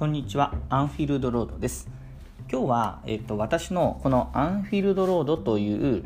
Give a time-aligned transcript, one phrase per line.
[0.00, 1.86] こんにちは、アンフィールドロードです。
[2.50, 6.04] 今日は、えっと、私のこのアンフィールドロードという、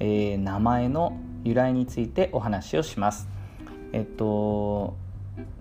[0.00, 3.28] えー、名前の由来についてお話をします。
[3.92, 4.96] えっと、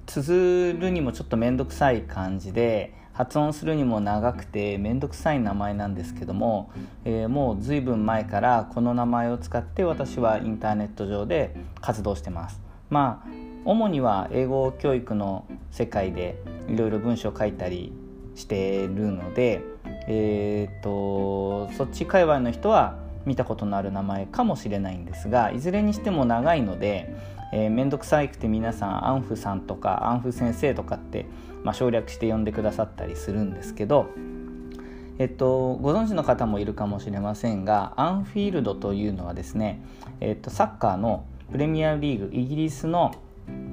[0.06, 6.72] 綴るにもちょっと面倒くさい感じで、発音するにも長くて面倒くさい名前なんですけども、
[7.04, 12.62] えー、もう随分前からこの名前を使って私はインターネット上で活動してます。
[12.90, 13.30] まあ
[13.66, 17.94] 主には英語教育の世界でいろいろ文章を書いたり
[18.36, 19.62] してるので、
[20.08, 27.16] えーと、そっち界隈の人は見たことのある名前かもしれないんですがいずれにしても長いので
[27.52, 31.26] 面倒、えー、くさいくて皆さんアンフさんとかアンフ先生とかって、
[31.64, 34.10] まあ、省略して呼んでくださったりするんですけど、
[35.20, 39.82] えっと、ご存知の方もいるかもしれませんがアンフィールドというのはですね、
[40.20, 43.14] えっと、サッカーのプレミアリーグイギリスの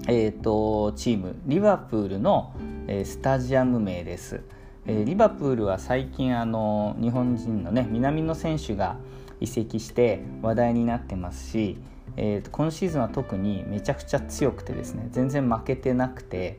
[0.09, 2.53] えーと、チームリバプールの、
[2.93, 4.41] え、スタジアム名です、
[4.85, 8.97] え、リバプールは最近あの日本人のね南の選手が
[9.41, 11.79] 移籍して話題になってますし、
[12.17, 16.59] えーと、今シーズンは特にめちゃくちゃ強くてですね全然負けてなくて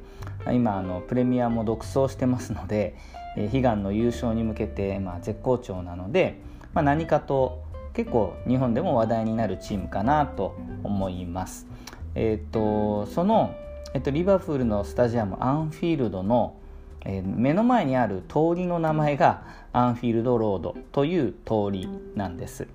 [0.53, 2.95] 今あのプレミアも独走してますので、
[3.35, 6.39] えー、悲願の優勝に向けて、まあ、絶好調なので、
[6.73, 7.61] まあ、何かと
[7.93, 11.67] 結構日本でも話題になるチームかなと思います。
[12.15, 13.53] えーと、その、
[13.93, 16.55] えーと、リバプールのスタジアムアンフィールドの、
[17.01, 22.67] えー、目の前にある通りの名前がアンフィールドロードという通りなんです。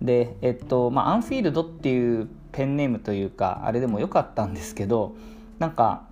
[0.00, 5.14] で、えっ、とまあ、アンフィールドっていうペンネームというかあれでもよかったんですけど
[5.58, 6.04] なんか、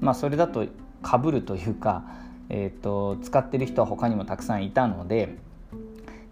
[0.00, 0.66] まあ、それだと
[1.02, 2.04] かぶるというか、
[2.48, 5.36] えーと、使ってる人は他にもたくさんいたので、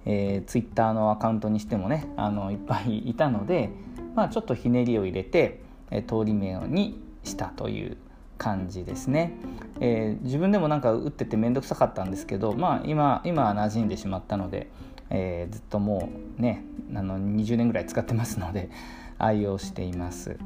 [0.04, 3.70] えー、ツイッターのアカウントにしてもねあのいっぱいいたので、
[4.14, 7.96] まあ、ちょっとひねりを入れてえ通り名にしたという
[8.38, 9.34] 感じですね、
[9.80, 14.70] えー、自分でもなんか打ってて面倒くさかったんですけど、まあ今、今は馴染んでしまったので、
[15.10, 16.08] えー、ずっとも
[16.38, 18.70] うねあの20年ぐらい使ってますので
[19.18, 20.38] 愛用しています。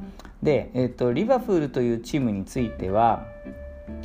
[0.43, 3.25] で、えーと、リバプールというチームについては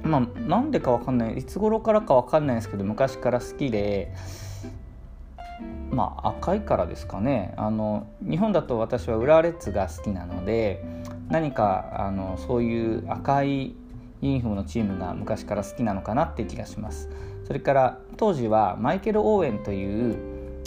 [0.04, 4.14] まあ、なんでかわかんないいつ頃からかわかんないですけど昔から好きで
[5.90, 7.52] まあ赤いからですかね。
[7.56, 10.84] あの日本だと私は浦和レッズが好きなので
[11.30, 13.74] 何かあのそういう赤い
[14.20, 17.08] ユニフォームのチームが昔から好きなのかなって気がします。
[17.44, 20.16] それから当時はマイケル・オーエンという、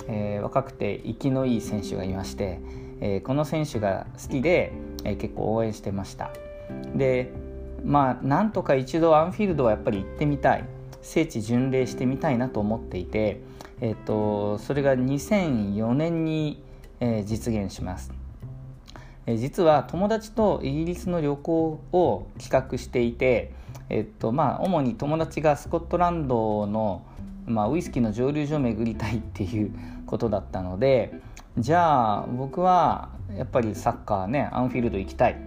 [0.07, 2.59] えー、若くて生きのいい選手がいまして、
[3.00, 6.31] えー、この選手が好きで、えー、結構応援してました。
[6.95, 7.31] で
[7.85, 10.66] まあなんとか一度アンフィールドはやっぱり行ってみたい。
[11.03, 13.41] 聖地巡礼してみたいなと思っていて、
[13.81, 16.63] えーと、それが2004年に、
[17.00, 18.12] えー、実現します、
[19.25, 23.53] え、実は友達とイギリスの旅行を企画していて、
[23.89, 27.03] えーとまあ、主に友達がスコットランドの、
[27.45, 29.72] まあ、ウイスキーの蒸留所を巡りたいっていう
[30.06, 31.13] ことだったので
[31.57, 35.38] じゃあ僕はやっぱりサッカーねアンフィールド行きたい。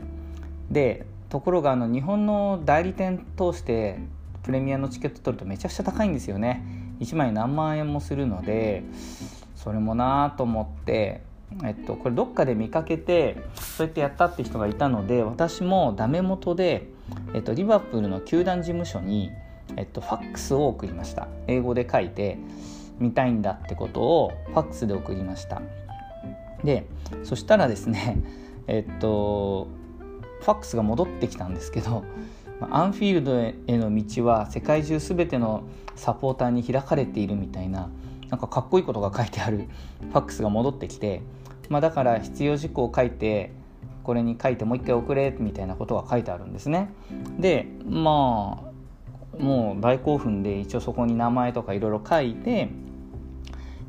[0.71, 3.99] でところがあの日本の代理店通して
[4.43, 6.65] プレミアのチケット取るとめちゃくちゃ高いんですよね。
[7.01, 8.85] 1枚何万円もするので
[9.55, 11.23] それもなと思って
[11.65, 16.89] えっと、これどっかで見かけてそうやってやったって人がいたので私もダメ元で、
[17.35, 19.31] えっと、リバプールの球団事務所に、
[19.77, 21.29] えっと、ファックスを送りました。
[21.47, 22.39] 英語で書いて
[22.99, 25.63] 見たいんだってことをファックスで送りました。
[26.65, 26.87] で
[27.23, 28.19] そしたらですね
[28.67, 29.69] えっと
[30.41, 32.05] ファックスが戻ってきたんですけど
[32.71, 35.65] アンフィールドへの道は世界中全ての
[35.95, 37.91] サポーターに開かれているみたいな
[38.31, 39.69] なんかかっこいいことが書いてある
[40.11, 41.23] ファックスが戻ってきて、
[41.69, 43.53] まあ、だから必要事項を書いて
[44.03, 46.91] これに書いてもう一回送れみたいなことが書いてあるんですね。
[47.39, 48.77] でまあ
[49.43, 52.71] もう大興奮で一応そこに名前とかいろいろ書いて、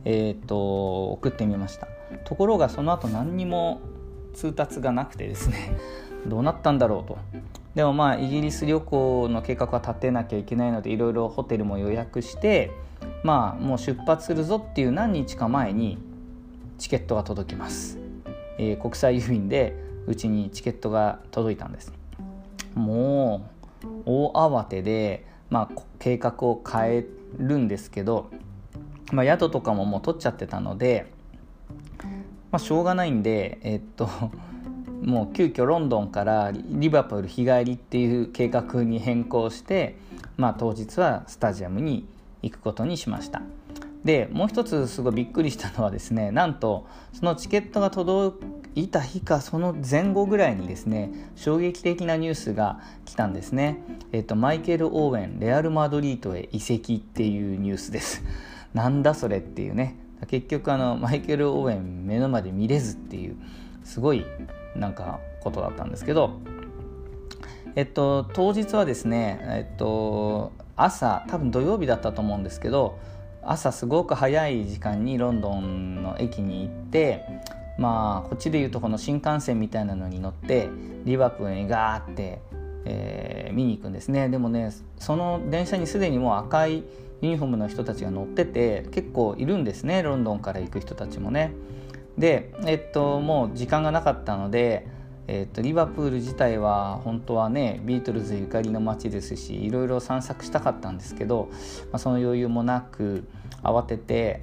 [0.05, 1.87] えー、と送ってみました
[2.25, 3.79] ところがその後何にも
[4.33, 5.77] 通達がなくてですね
[6.27, 7.17] どうなったんだろうと
[7.75, 12.71] でもまあイギリス旅行の計画は立てなきゃいけないのでいろいろホテルも予約して
[13.23, 15.97] まあもう出発するぞっていう何日か前に
[16.77, 17.97] チケットが届きます、
[18.57, 21.91] えー、国際郵便でうちにチケットが届いたんです。
[22.75, 23.49] も
[23.83, 27.05] う大慌てで、まあ、計画を変え
[27.37, 28.29] るんですけど、
[29.11, 31.11] まあ、宿とかももう取っちゃってたので、
[32.51, 34.07] まあ、しょうがないんでえー、っと
[35.03, 39.97] もう急遽ロンドンからリバプール日帰りっていう計画に変更して、
[40.37, 42.07] まあ、当日はスタジアムに
[42.41, 43.41] 行くことにしました。
[44.03, 58.23] でもう一つすごいびっくりしたのはですねなんとそのチケットが届いた日かその前後ぐらいにですね衝撃的なニュースが来たんですね、えっと、マイケル・オーウェンレアル・マドリードへ移籍っていうニュースです。
[58.73, 59.97] なんだそれっていうね。
[60.27, 63.35] 結局あのマイケル・オーウェン目の前で見れずっていう
[63.83, 64.25] すごい
[64.75, 66.39] なんかことだったんですけど。
[67.75, 72.97] えっと当日はですねえっと朝多分土曜日だったと思うんですけど
[73.41, 77.23] 朝すごく早い時間にロンドンの駅に行って
[77.77, 80.69] まあこっちでいうとこの新幹線みたいなのに乗って
[81.05, 82.41] リバプールにガーって、
[82.85, 84.29] えー、見に行くんですね。
[84.29, 86.83] でもねその電車にすでにもう赤い
[87.21, 91.53] ユニフォームの人たちが乗ってて結構いるんですねロンドンから行く人たちもね。
[92.17, 94.87] でえっともう時間がなかったので
[95.29, 101.49] えーと、リバプール自体は本当はねビートルズゆかりの街ですしいろいろ散策したかったんですけど、
[101.91, 103.27] まあ、その余裕もなく
[103.61, 104.41] 慌てて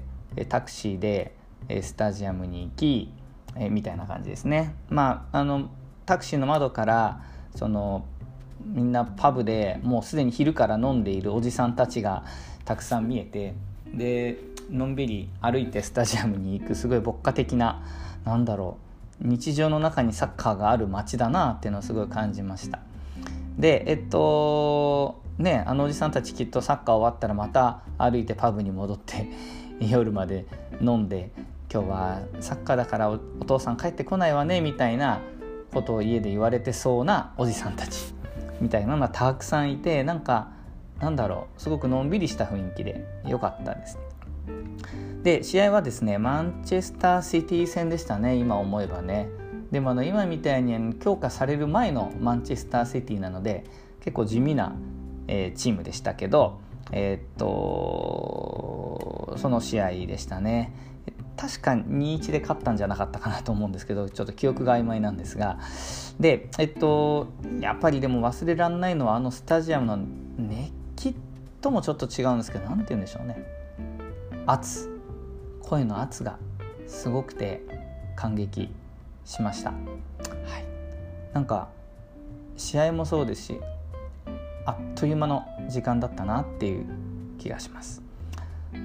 [0.50, 1.34] タクシーで
[1.80, 3.10] スタジアムに行き、
[3.56, 4.74] えー、みたいな感じですね。
[4.90, 5.70] まあ、あの
[6.04, 7.22] タクシーの窓から
[7.54, 8.04] その
[8.64, 12.24] みんなパブでもうすでに昼から飲んでいるおじさんたちが
[12.64, 13.54] たくさん見えて
[13.86, 14.38] で
[14.70, 17.82] のんびり歩いてスタジアムに行くすごい牧歌的な
[18.24, 22.80] なんだろう日常の中にサッカーがある街だなっていうのをすごい感じました。
[23.58, 29.28] でえっとねあのおじさんたちきっとサッカー終わったらまた歩いてパブに戻って
[29.80, 30.46] 夜まで
[30.80, 31.30] 飲んで
[31.72, 35.20] 今日はサッカーだからお父さん帰ってこないわねみたいな
[35.72, 38.14] ことを家で言われてそうなおじさんたち。
[38.60, 40.48] みたいなのがたくさんいてなんか
[41.00, 43.98] なんだろうすごくのんびりした雰囲気で良かったです。
[43.98, 49.28] ねで試合はですねマンチェスターシティ戦でしたね今思えばね。
[49.70, 53.64] でもあの今みたいに強化される前のマンチェスターシティなので
[54.00, 54.76] 結構地味な、
[55.26, 56.60] えー、チームでしたけど
[56.92, 60.72] えー、っとその試合でしたね。
[61.36, 65.58] 確か2-1で勝ったんじゃなかったかなと思うんですけどちょっと記憶が曖昧なんですが。
[66.20, 67.28] でえっと
[67.60, 69.96] やっぱりでも忘れられないのはあのスタジアムの
[70.36, 71.16] 熱気
[71.62, 73.42] ともちょっと違うんですけど何て言うんでしょうね。
[74.46, 74.93] 圧。
[75.64, 76.38] 声の圧が
[76.86, 77.62] すごくて
[78.16, 78.70] 感激
[79.24, 80.64] しました、はい、
[81.32, 81.68] なんか
[82.56, 83.60] 試合もそうですし
[84.66, 86.86] あっという間の時間だったなっていう
[87.38, 88.02] 気がします。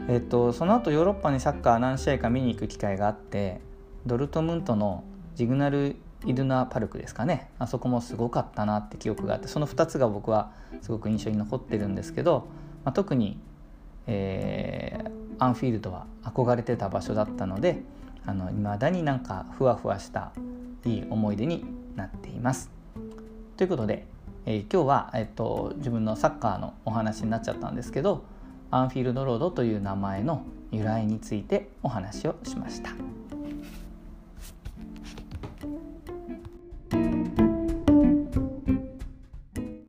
[0.08, 3.62] えっと、その後ヨーロッパにサッカー何試合か見に行く機会があって
[4.06, 5.04] ドルトムントの
[5.36, 5.96] ジグナル・
[6.26, 7.50] イルナ・パルクですかね。
[7.60, 12.48] あそこもすごかったなって記憶があってその2つが僕はすごく印象に残ってるんですけど、
[12.84, 13.40] まあ、特に、
[14.08, 17.82] えー、アンフィールドは憧れてた場所だったので
[18.28, 20.32] いまだになんかふわふわした
[20.86, 21.66] いい思い出に
[21.96, 22.70] なっています。
[23.58, 24.06] ということで、
[24.46, 28.24] えー、今日は、えっと、自分のサッカーのお話になっちゃったんですけど
[28.72, 32.92] アンフィールドロードという名前の由来についてお話をしました。